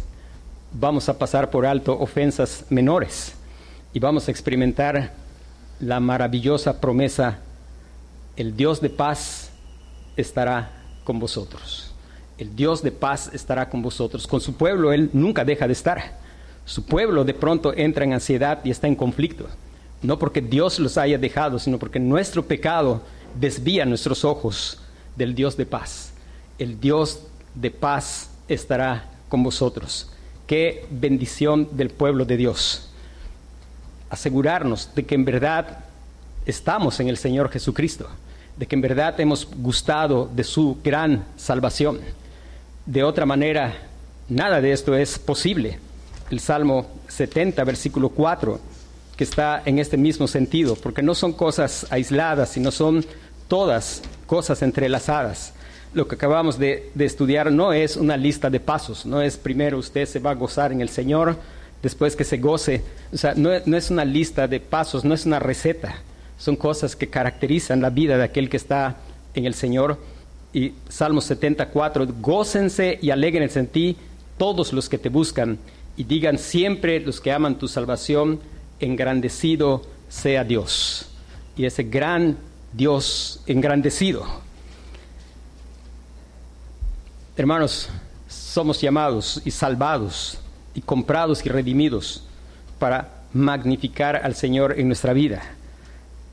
[0.74, 3.34] vamos a pasar por alto ofensas menores
[3.94, 5.14] y vamos a experimentar
[5.80, 7.40] la maravillosa promesa,
[8.36, 9.52] el Dios de paz
[10.16, 10.72] estará
[11.04, 11.87] con vosotros.
[12.38, 14.28] El Dios de paz estará con vosotros.
[14.28, 16.28] Con su pueblo Él nunca deja de estar
[16.68, 19.48] su pueblo de pronto entra en ansiedad y está en conflicto.
[20.02, 23.02] No porque Dios los haya dejado, sino porque nuestro pecado
[23.40, 24.78] desvía nuestros ojos
[25.16, 26.12] del Dios de paz.
[26.60, 27.22] El Dios
[27.56, 30.10] de paz estará con vosotros.
[30.46, 32.90] Qué bendición del pueblo de Dios.
[34.10, 35.86] Asegurarnos de que en verdad
[36.46, 38.10] estamos en el Señor Jesucristo,
[38.58, 42.02] de que en verdad hemos gustado de su gran salvación.
[42.88, 43.76] De otra manera,
[44.30, 45.78] nada de esto es posible
[46.30, 48.62] el Salmo 70, versículo 4,
[49.18, 53.04] que está en este mismo sentido, porque no son cosas aisladas, sino son
[53.50, 55.54] todas cosas entrelazadas.
[55.94, 60.06] Lo que acabamos de, estudiar no es una lista de pasos, no es primero usted
[60.06, 61.36] se va a gozar en el Señor,
[61.84, 65.40] después que se goce, o sea, no, es una lista de pasos, no es una
[65.40, 65.96] receta,
[66.38, 68.96] son cosas que caracterizan la vida de aquel que está
[69.34, 70.00] en el Señor.
[70.58, 73.96] Y Salmo 74, gócense y alegrense en ti
[74.40, 75.60] todos los que te buscan,
[75.96, 78.40] y digan siempre los que aman tu salvación,
[78.80, 81.10] engrandecido sea Dios.
[81.56, 82.38] Y ese gran
[82.74, 84.26] Dios engrandecido.
[87.36, 87.90] Hermanos,
[88.28, 90.40] somos llamados y salvados
[90.74, 92.24] y comprados y redimidos
[92.80, 95.44] para magnificar al Señor en nuestra vida.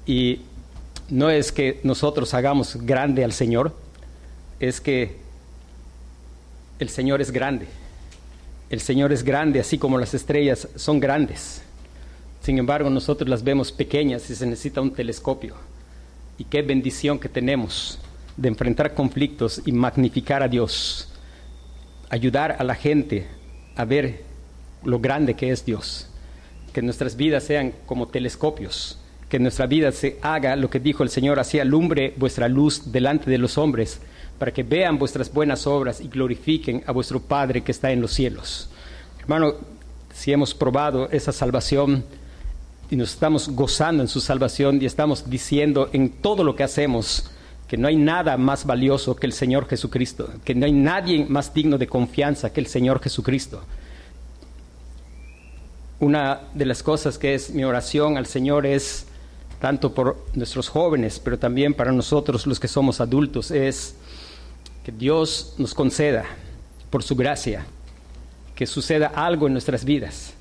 [0.06, 0.40] Y
[1.10, 3.83] no es que nosotros hagamos grande al Señor,
[4.68, 5.16] es que
[6.78, 7.66] el Señor es grande.
[8.70, 11.62] El Señor es grande, así como las estrellas son grandes.
[12.40, 15.54] Sin embargo, nosotros las vemos pequeñas y se necesita un telescopio.
[16.38, 17.98] Y qué bendición que tenemos
[18.36, 21.08] de enfrentar conflictos y magnificar a Dios.
[22.10, 23.26] Ayudar a la gente
[23.76, 24.24] a ver
[24.82, 26.08] lo grande que es Dios.
[26.72, 28.98] Que nuestras vidas sean como telescopios.
[29.28, 33.30] Que nuestra vida se haga lo que dijo el Señor, así alumbre vuestra luz delante
[33.30, 34.00] de los hombres
[34.44, 38.12] para que vean vuestras buenas obras y glorifiquen a vuestro Padre que está en los
[38.12, 38.68] cielos.
[39.18, 39.54] Hermano,
[40.12, 42.04] si hemos probado esa salvación
[42.90, 47.30] y nos estamos gozando en su salvación y estamos diciendo en todo lo que hacemos
[47.66, 51.54] que no hay nada más valioso que el Señor Jesucristo, que no hay nadie más
[51.54, 53.62] digno de confianza que el Señor Jesucristo.
[56.00, 59.06] Una de las cosas que es mi oración al Señor es,
[59.58, 63.94] tanto por nuestros jóvenes, pero también para nosotros los que somos adultos, es
[64.84, 66.24] que Dios nos conceda,
[66.90, 67.64] por su gracia,
[68.54, 70.34] que suceda algo en nuestras vidas.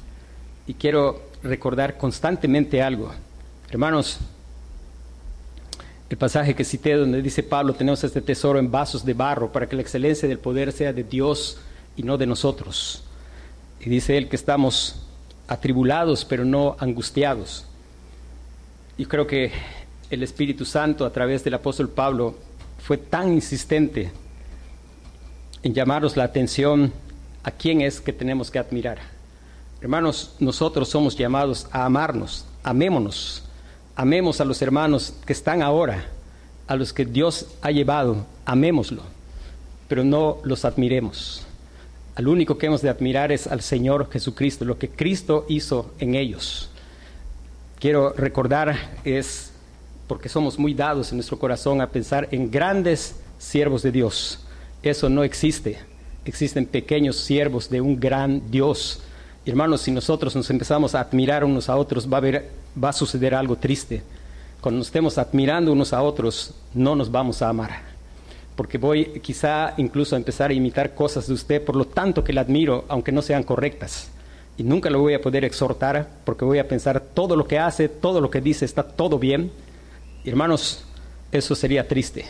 [0.67, 3.11] Y quiero recordar constantemente algo.
[3.69, 4.19] Hermanos,
[6.09, 9.67] el pasaje que cité donde dice Pablo, tenemos este tesoro en vasos de barro para
[9.67, 11.57] que la excelencia del poder sea de Dios
[11.95, 13.03] y no de nosotros.
[13.79, 15.07] Y dice él que estamos
[15.47, 17.65] atribulados pero no angustiados.
[18.97, 19.51] Y creo que
[20.09, 22.37] el Espíritu Santo a través del apóstol Pablo
[22.77, 24.11] fue tan insistente
[25.63, 26.91] en llamaros la atención
[27.43, 28.99] a quién es que tenemos que admirar.
[29.81, 33.43] Hermanos, nosotros somos llamados a amarnos, amémonos,
[33.95, 36.05] amemos a los hermanos que están ahora,
[36.67, 39.01] a los que Dios ha llevado, amémoslo,
[39.87, 41.45] pero no los admiremos.
[42.15, 46.15] Al único que hemos de admirar es al Señor Jesucristo, lo que Cristo hizo en
[46.15, 46.69] ellos.
[47.79, 49.51] Quiero recordar es,
[50.07, 54.42] porque somos muy dados en nuestro corazón a pensar en grandes siervos de Dios
[54.83, 55.77] eso no existe.
[56.25, 59.01] Existen pequeños siervos de un gran Dios.
[59.45, 62.41] Hermanos, si nosotros nos empezamos a admirar unos a otros, va a,
[62.81, 64.03] va a suceder algo triste.
[64.61, 67.81] Cuando nos estemos admirando unos a otros, no nos vamos a amar.
[68.55, 72.31] Porque voy quizá incluso a empezar a imitar cosas de usted, por lo tanto que
[72.31, 74.09] le admiro, aunque no sean correctas.
[74.57, 77.89] Y nunca lo voy a poder exhortar, porque voy a pensar todo lo que hace,
[77.89, 79.51] todo lo que dice, está todo bien.
[80.23, 80.85] Hermanos,
[81.31, 82.25] eso sería triste.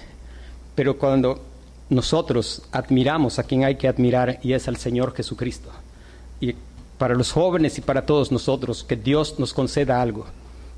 [0.74, 1.53] Pero cuando
[1.90, 5.70] nosotros admiramos a quien hay que admirar y es al Señor Jesucristo.
[6.40, 6.56] Y
[6.98, 10.26] para los jóvenes y para todos nosotros, que Dios nos conceda algo.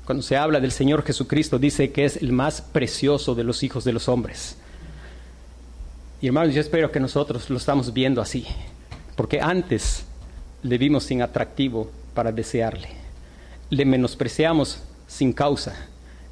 [0.04, 3.84] Cuando se habla del Señor Jesucristo, dice que es el más precioso de los hijos
[3.84, 4.56] de los hombres.
[6.20, 8.46] Y hermanos, yo espero que nosotros lo estamos viendo así,
[9.16, 10.04] porque antes
[10.62, 12.88] le vimos sin atractivo para desearle.
[13.70, 15.74] Le menospreciamos sin causa.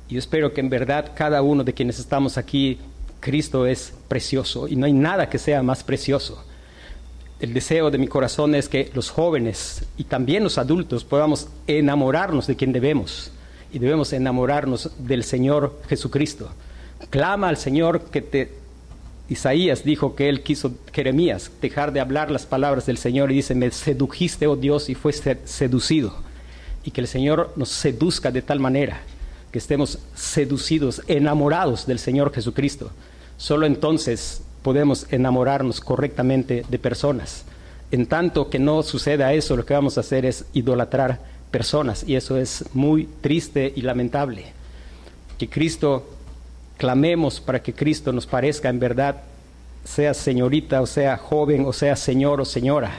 [0.09, 2.79] Y yo espero que en verdad cada uno de quienes estamos aquí
[3.25, 6.45] Cristo es precioso y no hay nada que sea más precioso.
[7.41, 12.47] El deseo de mi corazón es que los jóvenes y también los adultos podamos enamorarnos
[12.47, 13.33] de quien debemos
[13.72, 16.51] y debemos enamorarnos del Señor Jesucristo.
[17.09, 18.53] Clama al Señor que te...
[19.27, 23.55] Isaías dijo que él quiso, Jeremías, dejar de hablar las palabras del Señor y dice,
[23.55, 26.14] me sedujiste, oh Dios, y fue seducido.
[26.85, 29.01] Y que el Señor nos seduzca de tal manera
[29.51, 32.91] que estemos seducidos, enamorados del Señor Jesucristo
[33.37, 37.45] Solo entonces podemos enamorarnos correctamente de personas.
[37.91, 41.20] En tanto que no suceda eso, lo que vamos a hacer es idolatrar
[41.51, 44.47] personas y eso es muy triste y lamentable.
[45.39, 46.09] Que Cristo,
[46.76, 49.22] clamemos para que Cristo nos parezca en verdad,
[49.85, 52.91] sea señorita o sea joven o sea señor o señora,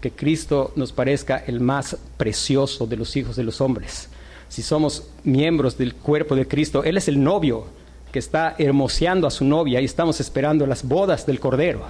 [0.00, 4.08] que Cristo nos parezca el más precioso de los hijos de los hombres.
[4.48, 7.66] Si somos miembros del cuerpo de Cristo, Él es el novio,
[8.12, 11.84] que está hermoseando a su novia y estamos esperando las bodas del Cordero.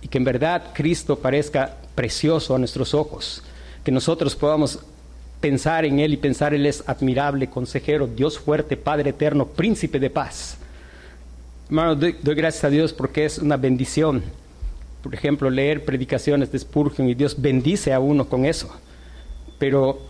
[0.00, 3.42] Y que en verdad Cristo parezca precioso a nuestros ojos.
[3.84, 4.80] Que nosotros podamos
[5.40, 10.10] pensar en Él y pensar Él es admirable, consejero, Dios fuerte, Padre eterno, príncipe de
[10.10, 10.56] paz.
[11.68, 14.22] Hermano, doy, gracias a Dios porque es una bendición.
[15.02, 18.72] Por ejemplo, leer predicaciones de Spurgeon y Dios bendice a uno con eso.
[19.58, 20.00] Pero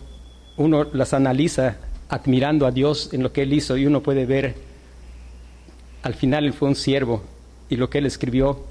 [0.57, 1.77] uno las analiza
[2.09, 4.72] admirando a Dios en lo que Él hizo y uno puede ver
[6.03, 7.23] al final él fue un siervo
[7.69, 8.63] y lo que él escribió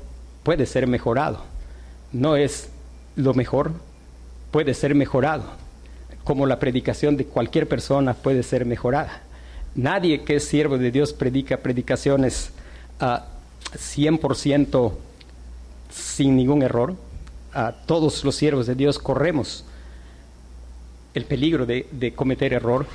[0.43, 1.43] puede ser mejorado.
[2.13, 2.69] No es
[3.17, 3.73] lo mejor
[4.51, 5.45] puede ser mejorado,
[6.25, 9.23] como la predicación de cualquier persona puede ser mejorada.
[9.75, 12.51] Nadie que es siervo de Dios predica predicaciones
[13.01, 13.27] a
[13.75, 14.93] 100%
[15.91, 16.95] sin ningún error.
[17.55, 19.65] A todos los siervos de Dios corremos
[21.15, 22.87] el peligro de cometer error.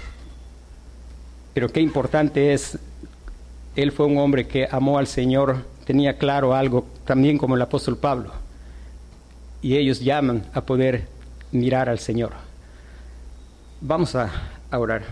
[1.56, 2.78] Pero qué importante es,
[3.78, 7.96] él fue un hombre que amó al Señor, tenía claro algo, también como el apóstol
[7.96, 8.32] Pablo.
[9.62, 11.08] Y ellos llaman a poder
[11.52, 12.32] mirar al Señor.
[13.80, 14.32] Vamos a,
[14.72, 15.04] orar.